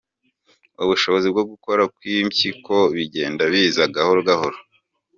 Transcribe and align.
ubushobozi 0.83 1.27
bwo 1.33 1.43
gukora 1.51 1.83
kw’impyiko 1.95 2.75
bigenda 2.95 3.43
biza 3.51 3.83
gahoro 3.95 4.19
gahoro. 4.29 4.57